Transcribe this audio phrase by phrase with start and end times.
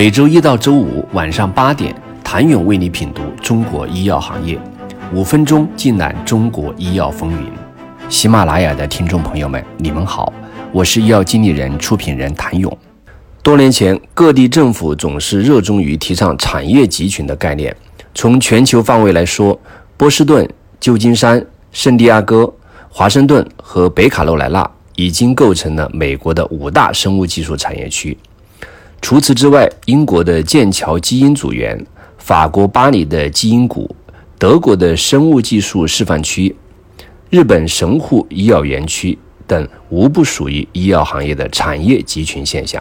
[0.00, 4.58] 每周一到周五晚上八点，谭勇为你品读中国医药行业，
[5.12, 7.52] 五分钟尽览中国医药风云。
[8.08, 10.32] 喜马拉雅的听众朋友们，你们好，
[10.72, 12.74] 我是医药经理人、出品人谭勇。
[13.42, 17.76] 多年前，各地政府总是热衷于提倡产业集群的概念。
[18.14, 19.60] 从全球范围来说，
[19.98, 20.48] 波士顿、
[20.80, 22.50] 旧金山、圣地亚哥、
[22.88, 28.16] 华盛顿和北卡罗来纳已经构成了美国的五大生物技术产业区。
[29.02, 31.84] 除此之外，英国的剑桥基因组园、
[32.18, 33.94] 法国巴黎的基因谷、
[34.38, 36.54] 德国的生物技术示范区、
[37.30, 42.80] 日本神户医药园区等，无不属于医药行业的产业集群现象。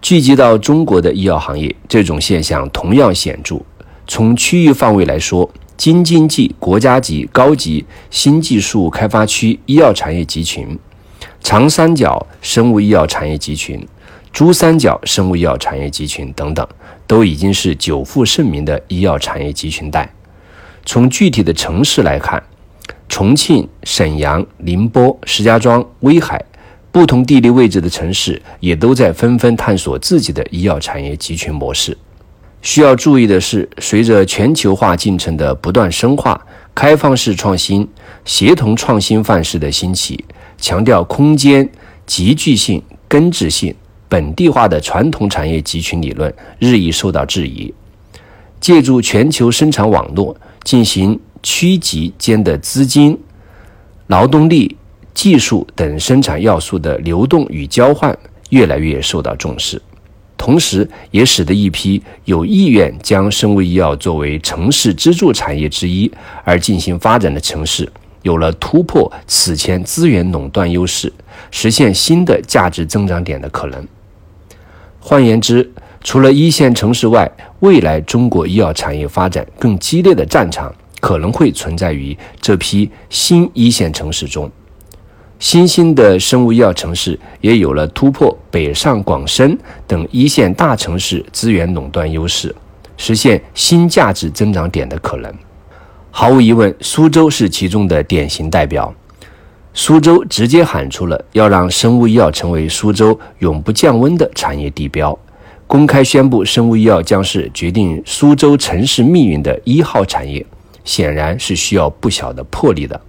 [0.00, 3.60] 聚集到中国的医药行业，这种现象同样显著。
[4.06, 10.76] 从区域范围来说，京津冀国家级高级新技术开发区医药产业集群、
[11.42, 13.86] 长三角生物医药产业集群、
[14.32, 16.66] 珠三角生物医药产业集群等等，
[17.06, 20.08] 都已经是久负盛名的医药产业集群带。
[20.86, 22.42] 从具体的城市来看，
[23.08, 26.44] 重庆、沈阳、宁波、石家庄、威海。
[26.92, 31.96] 不同地理位置的城市也都在纷纷探索自己的医药产业集群模式。
[32.62, 36.44] 需要注意的是，随着全球化进程的不断深化，
[36.74, 37.88] 开放式创新、
[38.24, 40.24] 协同创新范式的兴起，
[40.58, 41.70] 强调空间
[42.06, 43.72] 集聚性、根治性、
[44.10, 47.72] 本地化的传统产业集群理论日益受到质疑。
[48.60, 53.18] 借助全球生产网络进行区级间的资金、
[54.08, 54.76] 劳动力。
[55.12, 58.16] 技术等生产要素的流动与交换
[58.50, 59.82] 越来越受到重视，
[60.38, 66.10] 同时也使得一批有意愿将生物医药作为城市支柱产业之一
[66.44, 67.90] 而进行发展的城市，
[68.22, 71.12] 有了突破此前资源垄断优势，
[71.50, 73.86] 实现新的价值增长点的可能。
[75.10, 75.68] 换言之，
[76.04, 77.28] 除了一线城市外，
[77.58, 84.48] 未来中国医药产业发展更激烈的战场可能会存在于这批新一线城市中。
[85.40, 92.54] 新兴的生物医药城市也有了突破北上广深等一线大城市资源垄断优势，
[92.96, 95.34] 实现新价值增长点的可能。
[96.12, 98.94] 毫无疑问，苏州是其中的典型代表。
[99.72, 105.16] 苏州直接喊出了要让生物医药成为苏州永不降温的产业地标，
[105.66, 110.44] 公开宣布生物医药将是决定苏州城市命运的一号产业，
[110.84, 113.00] 显然是需要不小的魄力的。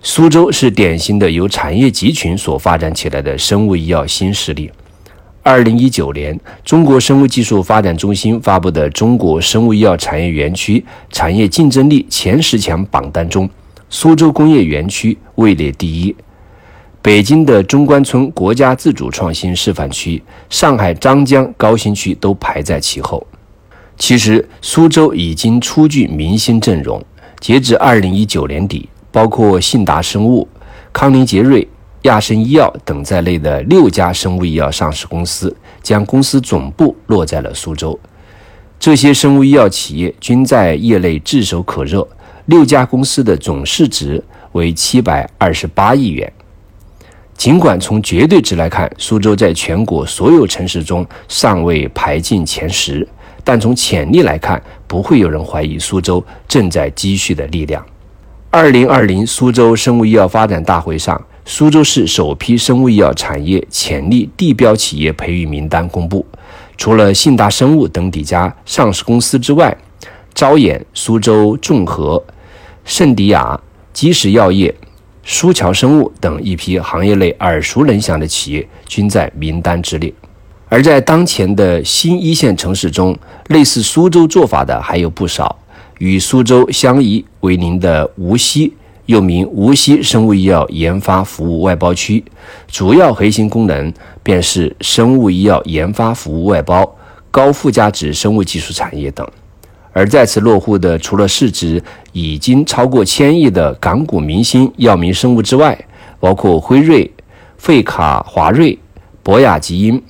[0.00, 4.70] 苏州是典型的由产业集群所发展起来的生物医药新势力。
[5.44, 13.48] 二零一九年，中国生物技术发展中心发布的《中国生物医药产业园区产业竞争力前十强》榜单中，
[13.94, 16.16] 苏州工业园区位列第一，
[17.02, 23.24] 北京的中关村国家自主创新示范区、上海张江高新区都排在其后。
[23.98, 27.04] 其实，苏州已经初具明星阵容，
[27.38, 28.88] 截至二零一九年底。
[29.10, 30.48] 包括信达生物、
[30.90, 31.68] 康宁杰瑞、
[32.04, 38.00] 亚生医药等在内的六家生物医药上市公司，将公司总部落在了苏州。
[38.80, 42.08] 这些生物医药企业均在业内炙手可热，
[42.52, 46.30] 六家公司的总市值为七百二十八亿元。
[47.34, 53.08] 尽管从绝对值来看，苏州在全国所有城市中尚未排进前十，
[53.42, 57.82] 但从潜力来看，不会有人怀疑苏州正在积蓄的力量。
[58.50, 66.26] 二零二零苏州生物医药发展大会上，苏州市首批生物医药产业潜力地标企业培育名单公布。
[66.76, 69.74] 除了信达生物等几家上市公司之外，
[70.34, 72.22] 招眼、苏州众和、
[72.84, 73.58] 圣迪亚、
[73.92, 74.74] 基石药业、
[75.22, 80.12] 舒桥生物等一批行业内耳熟能详的企业均在名单之列。
[80.68, 83.16] 而在当前的新一线城市中，
[83.48, 85.58] 类似苏州做法的还有不少。
[85.98, 88.72] 与苏州相依为邻的无锡，
[89.06, 92.24] 又名无锡生物医药研发服务外包区，
[92.66, 93.92] 主要核心功能
[94.22, 96.96] 便是生物医药研发服务外包、
[97.30, 99.24] 高附加值生物技术产业等。
[99.92, 105.78] 而在此落户的，除了市值已经超过千亿的港股明星药明生物之外，
[106.18, 107.10] 包括辉瑞、
[107.58, 108.78] 费卡华瑞、
[109.22, 110.02] 博雅基因、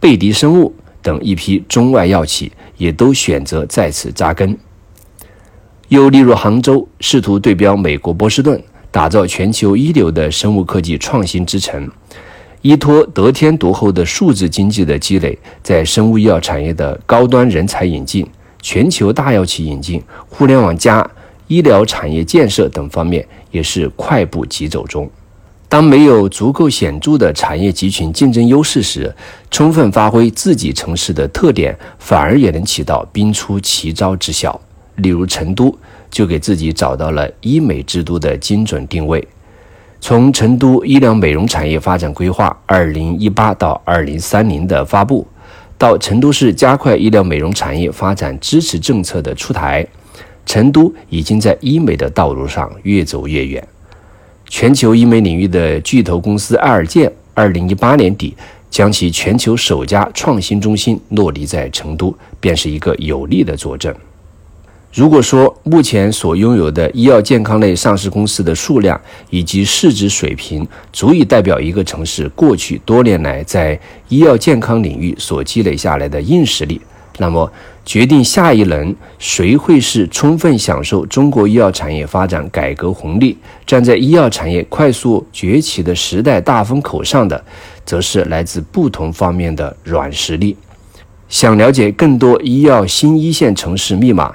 [0.00, 4.56] 贝迪生物等一批中外药企，也都选择在此扎根。
[5.88, 11.90] 又例如杭州，试图对标美国波士顿，打造全球一流的生物科技创新之城。
[12.62, 18.26] 依托得天独厚的数字经济的积累，在生物医药产业的高端人才引进、
[18.60, 21.08] 全球大药企引进、互联网加、
[21.46, 25.08] 医疗产业建设等方面，也是快步疾走中。
[25.70, 29.14] 当没有足够显著的产业集群竞争优势时，
[29.50, 34.58] 充分发挥自己城市的特点，反而也能起到兵出奇招之效。
[34.96, 35.76] 例如成都
[36.10, 39.26] 就给自己找到了医美之都的精准定位。
[40.00, 45.26] 从成都医疗美容产业发展规划（二零一八到二零三零）的发布，
[45.78, 49.86] 到成都市加快医疗美容产业发展支持政策的出台，
[50.44, 53.66] 成都已经在医美的道路上越走越远。
[54.48, 58.34] 全球医美领域的巨头公司爱尔健，二零一八年底
[58.68, 63.94] 将其全球首家创新中心落地在成都，便是一个有力的佐证。
[64.92, 68.98] 如果说目前所拥有的医药健康类上市公司的数量
[69.28, 76.80] 以及市值水平，足以代表一个城市过去多年来在医药健康领域所积累下来的硬实力，
[77.18, 77.50] 那么
[77.84, 83.36] 决定下一轮谁会是充分享受中国医药产业发展改革红利、
[83.66, 87.44] 站在医药产业快速崛起的时代大风口上的，
[87.84, 90.56] 则是来自不同方面的软实力。
[91.28, 94.34] 想了解更多医药新一线城市密码？